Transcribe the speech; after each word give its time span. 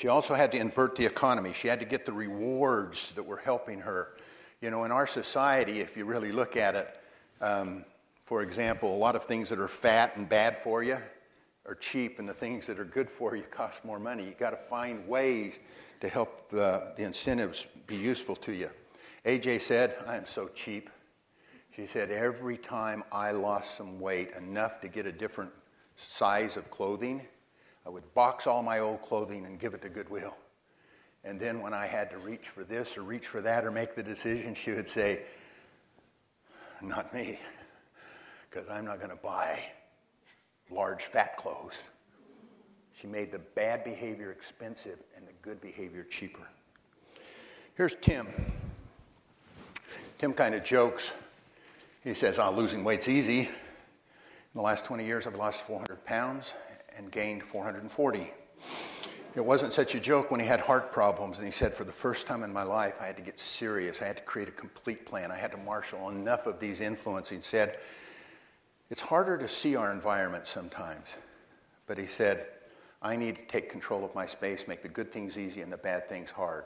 She 0.00 0.08
also 0.08 0.32
had 0.32 0.50
to 0.52 0.58
invert 0.58 0.96
the 0.96 1.04
economy. 1.04 1.52
She 1.52 1.68
had 1.68 1.78
to 1.80 1.84
get 1.84 2.06
the 2.06 2.12
rewards 2.14 3.12
that 3.12 3.22
were 3.22 3.36
helping 3.36 3.80
her. 3.80 4.14
You 4.62 4.70
know, 4.70 4.84
in 4.84 4.92
our 4.92 5.06
society, 5.06 5.80
if 5.80 5.94
you 5.94 6.06
really 6.06 6.32
look 6.32 6.56
at 6.56 6.74
it, 6.74 6.98
um, 7.42 7.84
for 8.22 8.40
example, 8.40 8.96
a 8.96 8.96
lot 8.96 9.14
of 9.14 9.24
things 9.24 9.50
that 9.50 9.58
are 9.58 9.68
fat 9.68 10.16
and 10.16 10.26
bad 10.26 10.56
for 10.56 10.82
you 10.82 10.96
are 11.66 11.74
cheap, 11.74 12.18
and 12.18 12.26
the 12.26 12.32
things 12.32 12.66
that 12.66 12.80
are 12.80 12.86
good 12.86 13.10
for 13.10 13.36
you 13.36 13.42
cost 13.42 13.84
more 13.84 13.98
money. 13.98 14.24
You've 14.24 14.38
got 14.38 14.52
to 14.52 14.56
find 14.56 15.06
ways 15.06 15.60
to 16.00 16.08
help 16.08 16.48
the, 16.48 16.94
the 16.96 17.02
incentives 17.02 17.66
be 17.86 17.96
useful 17.96 18.36
to 18.36 18.52
you. 18.52 18.70
AJ 19.26 19.60
said, 19.60 19.96
I 20.06 20.16
am 20.16 20.24
so 20.24 20.48
cheap. 20.48 20.88
She 21.76 21.84
said, 21.84 22.10
every 22.10 22.56
time 22.56 23.04
I 23.12 23.32
lost 23.32 23.76
some 23.76 24.00
weight, 24.00 24.30
enough 24.34 24.80
to 24.80 24.88
get 24.88 25.04
a 25.04 25.12
different 25.12 25.52
size 25.96 26.56
of 26.56 26.70
clothing, 26.70 27.26
I 27.86 27.88
would 27.88 28.12
box 28.14 28.46
all 28.46 28.62
my 28.62 28.80
old 28.80 29.02
clothing 29.02 29.46
and 29.46 29.58
give 29.58 29.74
it 29.74 29.82
to 29.82 29.88
Goodwill. 29.88 30.36
And 31.24 31.38
then 31.38 31.60
when 31.60 31.74
I 31.74 31.86
had 31.86 32.10
to 32.10 32.18
reach 32.18 32.48
for 32.48 32.64
this 32.64 32.96
or 32.96 33.02
reach 33.02 33.26
for 33.26 33.40
that 33.40 33.64
or 33.64 33.70
make 33.70 33.94
the 33.94 34.02
decision, 34.02 34.54
she 34.54 34.72
would 34.72 34.88
say, 34.88 35.22
Not 36.80 37.12
me, 37.12 37.38
because 38.48 38.68
I'm 38.68 38.84
not 38.84 38.98
going 38.98 39.10
to 39.10 39.16
buy 39.16 39.60
large 40.70 41.02
fat 41.02 41.36
clothes. 41.36 41.82
She 42.94 43.06
made 43.06 43.32
the 43.32 43.38
bad 43.38 43.84
behavior 43.84 44.30
expensive 44.30 44.98
and 45.16 45.26
the 45.26 45.32
good 45.42 45.60
behavior 45.60 46.04
cheaper. 46.04 46.46
Here's 47.74 47.94
Tim. 48.00 48.26
Tim 50.18 50.34
kind 50.34 50.54
of 50.54 50.64
jokes. 50.64 51.12
He 52.04 52.12
says, 52.14 52.38
oh, 52.38 52.50
losing 52.50 52.84
weight's 52.84 53.08
easy. 53.08 53.40
In 53.40 53.48
the 54.54 54.62
last 54.62 54.84
20 54.84 55.06
years, 55.06 55.26
I've 55.26 55.34
lost 55.34 55.62
400 55.62 56.04
pounds 56.04 56.54
and 56.96 57.10
gained 57.10 57.42
440. 57.42 58.32
It 59.34 59.44
wasn't 59.44 59.72
such 59.72 59.94
a 59.94 60.00
joke 60.00 60.30
when 60.30 60.40
he 60.40 60.46
had 60.46 60.60
heart 60.60 60.90
problems, 60.90 61.38
and 61.38 61.46
he 61.46 61.52
said, 61.52 61.74
For 61.74 61.84
the 61.84 61.92
first 61.92 62.26
time 62.26 62.42
in 62.42 62.52
my 62.52 62.64
life, 62.64 62.96
I 63.00 63.06
had 63.06 63.16
to 63.16 63.22
get 63.22 63.38
serious. 63.38 64.02
I 64.02 64.06
had 64.06 64.16
to 64.16 64.22
create 64.24 64.48
a 64.48 64.52
complete 64.52 65.06
plan. 65.06 65.30
I 65.30 65.36
had 65.36 65.52
to 65.52 65.56
marshal 65.56 66.10
enough 66.10 66.46
of 66.46 66.58
these 66.58 66.80
influences. 66.80 67.36
He 67.36 67.42
said, 67.42 67.78
It's 68.90 69.00
harder 69.00 69.38
to 69.38 69.46
see 69.46 69.76
our 69.76 69.92
environment 69.92 70.48
sometimes. 70.48 71.16
But 71.86 71.96
he 71.96 72.06
said, 72.06 72.46
I 73.02 73.16
need 73.16 73.36
to 73.36 73.46
take 73.46 73.70
control 73.70 74.04
of 74.04 74.14
my 74.14 74.26
space, 74.26 74.66
make 74.66 74.82
the 74.82 74.88
good 74.88 75.12
things 75.12 75.38
easy 75.38 75.60
and 75.60 75.72
the 75.72 75.78
bad 75.78 76.08
things 76.08 76.30
hard. 76.30 76.64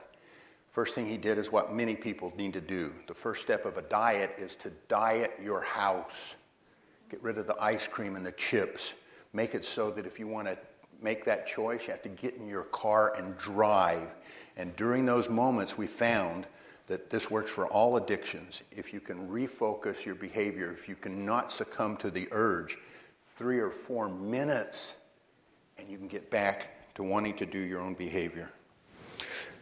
First 0.71 0.95
thing 0.95 1.07
he 1.07 1.17
did 1.17 1.39
is 1.39 1.53
what 1.53 1.73
many 1.73 1.95
people 1.95 2.33
need 2.37 2.55
to 2.55 2.61
do. 2.61 2.93
The 3.07 3.15
first 3.15 3.43
step 3.43 3.65
of 3.65 3.77
a 3.77 3.83
diet 3.83 4.35
is 4.39 4.57
to 4.57 4.71
diet 4.89 5.33
your 5.41 5.61
house. 5.61 6.37
Get 7.11 7.23
rid 7.23 7.39
of 7.39 7.47
the 7.47 7.57
ice 7.63 7.87
cream 7.87 8.17
and 8.17 8.27
the 8.27 8.33
chips 8.33 8.95
make 9.35 9.55
it 9.55 9.65
so 9.65 9.91
that 9.91 10.07
if 10.07 10.19
you 10.19 10.27
want 10.27 10.49
to 10.49 10.57
make 11.03 11.25
that 11.27 11.47
choice, 11.47 11.87
you 11.87 11.93
have 11.93 12.03
to 12.03 12.09
get 12.09 12.37
in 12.37 12.49
your 12.49 12.65
car 12.65 13.15
and 13.17 13.37
drive. 13.37 14.09
And 14.57 14.75
during 14.77 15.05
those 15.05 15.29
moments, 15.29 15.77
we 15.77 15.87
found 15.87 16.47
that 16.87 17.11
this 17.11 17.31
works 17.31 17.51
for 17.51 17.67
all 17.67 17.97
addictions. 17.97 18.63
If 18.71 18.93
you 18.93 19.01
can 19.01 19.29
refocus 19.29 20.05
your 20.05 20.15
behavior, 20.15 20.71
if 20.71 20.89
you 20.89 20.95
can 20.95 21.27
not 21.27 21.51
succumb 21.51 21.97
to 21.99 22.11
the 22.11 22.29
urge, 22.31 22.79
three 23.35 23.59
or 23.59 23.71
four 23.71 24.09
minutes, 24.09 24.97
and 25.79 25.89
you 25.89 25.99
can 25.99 26.09
get 26.09 26.31
back 26.31 26.95
to 26.95 27.03
wanting 27.03 27.35
to 27.37 27.47
do 27.47 27.59
your 27.59 27.81
own 27.81 27.95
behavior. 27.95 28.51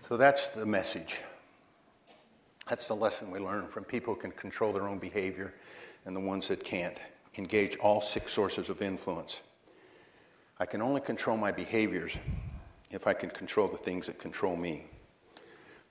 So 0.08 0.16
that's 0.16 0.48
the 0.50 0.66
message. 0.66 1.22
That's 2.68 2.86
the 2.88 2.97
lesson 2.97 3.30
we 3.30 3.38
learn 3.38 3.66
from 3.66 3.84
people 3.84 4.14
who 4.14 4.20
can 4.20 4.32
control 4.32 4.72
their 4.72 4.86
own 4.86 4.98
behavior 4.98 5.54
and 6.04 6.14
the 6.14 6.20
ones 6.20 6.48
that 6.48 6.62
can't. 6.64 6.98
Engage 7.38 7.76
all 7.78 8.02
six 8.02 8.32
sources 8.32 8.68
of 8.68 8.82
influence. 8.82 9.42
I 10.62 10.64
can 10.64 10.80
only 10.80 11.00
control 11.00 11.36
my 11.36 11.50
behaviors 11.50 12.16
if 12.92 13.08
I 13.08 13.14
can 13.14 13.30
control 13.30 13.66
the 13.66 13.76
things 13.76 14.06
that 14.06 14.20
control 14.20 14.54
me. 14.54 14.84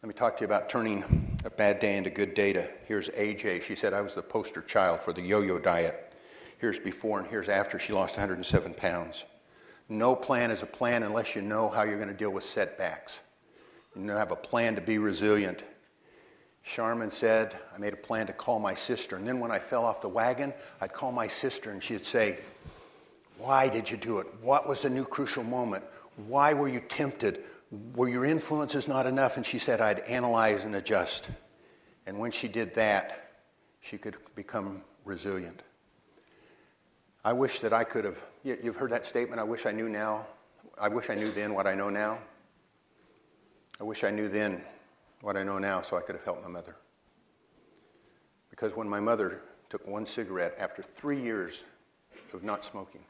Let 0.01 0.07
me 0.07 0.13
talk 0.13 0.37
to 0.37 0.43
you 0.43 0.45
about 0.45 0.69
turning 0.69 1.37
a 1.43 1.49
bad 1.49 1.81
day 1.81 1.97
into 1.97 2.09
good 2.09 2.33
data. 2.33 2.71
Here's 2.85 3.09
AJ. 3.09 3.63
She 3.63 3.75
said 3.75 3.93
I 3.93 3.99
was 3.99 4.15
the 4.15 4.21
poster 4.21 4.61
child 4.61 5.01
for 5.01 5.11
the 5.11 5.21
yo 5.21 5.41
yo 5.41 5.59
diet. 5.59 6.13
Here's 6.57 6.79
before 6.79 7.19
and 7.19 7.27
here's 7.27 7.49
after. 7.49 7.79
She 7.79 7.91
lost 7.91 8.15
107 8.15 8.73
pounds. 8.75 9.25
No 9.89 10.15
plan 10.15 10.51
is 10.51 10.63
a 10.63 10.67
plan 10.67 11.03
unless 11.03 11.35
you 11.35 11.41
know 11.41 11.67
how 11.67 11.83
you're 11.83 11.97
going 11.97 12.07
to 12.07 12.13
deal 12.13 12.31
with 12.31 12.45
setbacks. 12.45 13.19
You 13.93 14.09
have 14.11 14.31
a 14.31 14.37
plan 14.37 14.75
to 14.75 14.81
be 14.81 14.99
resilient. 14.99 15.65
Charmin 16.63 17.11
said, 17.11 17.57
I 17.75 17.77
made 17.77 17.91
a 17.91 17.97
plan 17.97 18.25
to 18.27 18.33
call 18.33 18.57
my 18.57 18.75
sister. 18.75 19.17
And 19.17 19.27
then 19.27 19.41
when 19.41 19.51
I 19.51 19.59
fell 19.59 19.83
off 19.83 19.99
the 19.99 20.07
wagon, 20.07 20.53
I'd 20.79 20.93
call 20.93 21.11
my 21.11 21.27
sister 21.27 21.71
and 21.71 21.83
she'd 21.83 22.05
say, 22.05 22.39
why 23.41 23.69
did 23.69 23.89
you 23.89 23.97
do 23.97 24.19
it? 24.19 24.27
What 24.41 24.67
was 24.67 24.81
the 24.81 24.89
new 24.89 25.03
crucial 25.03 25.43
moment? 25.43 25.83
Why 26.27 26.53
were 26.53 26.67
you 26.67 26.79
tempted? 26.79 27.43
Were 27.95 28.07
your 28.07 28.23
influences 28.23 28.87
not 28.87 29.07
enough? 29.07 29.35
And 29.35 29.45
she 29.45 29.57
said, 29.57 29.81
I'd 29.81 30.01
analyze 30.01 30.63
and 30.63 30.75
adjust. 30.75 31.29
And 32.05 32.19
when 32.19 32.29
she 32.31 32.47
did 32.47 32.75
that, 32.75 33.31
she 33.79 33.97
could 33.97 34.15
become 34.35 34.83
resilient. 35.05 35.63
I 37.25 37.33
wish 37.33 37.59
that 37.61 37.73
I 37.73 37.83
could 37.83 38.05
have, 38.05 38.17
you've 38.43 38.75
heard 38.75 38.91
that 38.91 39.05
statement, 39.05 39.39
I 39.39 39.43
wish 39.43 39.65
I 39.65 39.71
knew 39.71 39.89
now. 39.89 40.27
I 40.79 40.87
wish 40.87 41.09
I 41.09 41.15
knew 41.15 41.31
then 41.31 41.53
what 41.53 41.65
I 41.65 41.73
know 41.73 41.89
now. 41.89 42.19
I 43.79 43.83
wish 43.83 44.03
I 44.03 44.11
knew 44.11 44.29
then 44.29 44.63
what 45.21 45.35
I 45.35 45.43
know 45.43 45.57
now 45.57 45.81
so 45.81 45.97
I 45.97 46.01
could 46.01 46.15
have 46.15 46.23
helped 46.23 46.43
my 46.43 46.47
mother. 46.47 46.75
Because 48.51 48.75
when 48.75 48.87
my 48.87 48.99
mother 48.99 49.41
took 49.69 49.87
one 49.87 50.05
cigarette 50.05 50.55
after 50.59 50.83
three 50.83 51.19
years 51.19 51.63
of 52.33 52.43
not 52.43 52.63
smoking, 52.63 53.01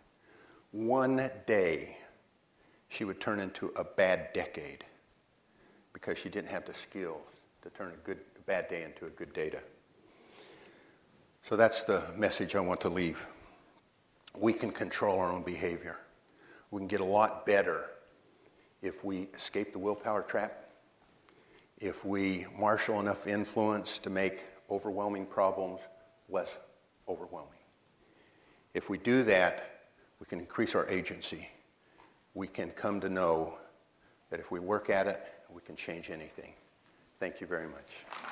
one 0.71 1.29
day 1.45 1.97
she 2.89 3.03
would 3.03 3.19
turn 3.19 3.39
into 3.39 3.67
a 3.77 3.83
bad 3.83 4.33
decade 4.33 4.83
because 5.93 6.17
she 6.17 6.29
didn't 6.29 6.49
have 6.49 6.65
the 6.65 6.73
skills 6.73 7.45
to 7.61 7.69
turn 7.69 7.91
a 7.91 8.05
good 8.05 8.19
a 8.37 8.41
bad 8.43 8.67
day 8.67 8.83
into 8.83 9.05
a 9.05 9.09
good 9.09 9.33
data. 9.33 9.59
So 11.43 11.55
that's 11.55 11.83
the 11.83 12.03
message 12.15 12.55
I 12.55 12.59
want 12.59 12.81
to 12.81 12.89
leave. 12.89 13.25
We 14.37 14.53
can 14.53 14.71
control 14.71 15.19
our 15.19 15.31
own 15.31 15.43
behavior. 15.43 15.99
We 16.69 16.79
can 16.79 16.87
get 16.87 17.01
a 17.01 17.05
lot 17.05 17.45
better 17.45 17.89
if 18.81 19.03
we 19.03 19.27
escape 19.35 19.73
the 19.73 19.79
willpower 19.79 20.21
trap, 20.21 20.71
if 21.79 22.05
we 22.05 22.45
marshal 22.57 22.99
enough 22.99 23.27
influence 23.27 23.97
to 23.99 24.09
make 24.09 24.45
overwhelming 24.69 25.25
problems 25.25 25.81
less 26.29 26.59
overwhelming. 27.07 27.51
If 28.73 28.89
we 28.89 28.97
do 28.97 29.23
that, 29.23 29.70
can 30.31 30.39
increase 30.39 30.75
our 30.75 30.87
agency. 30.87 31.45
We 32.35 32.47
can 32.47 32.69
come 32.69 33.01
to 33.01 33.09
know 33.09 33.57
that 34.29 34.39
if 34.39 34.49
we 34.49 34.61
work 34.61 34.89
at 34.89 35.05
it, 35.05 35.21
we 35.53 35.59
can 35.59 35.75
change 35.75 36.09
anything. 36.09 36.53
Thank 37.19 37.41
you 37.41 37.47
very 37.47 37.67
much. 37.67 38.30